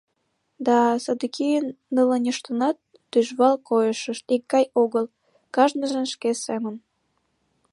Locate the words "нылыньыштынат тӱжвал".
1.93-3.55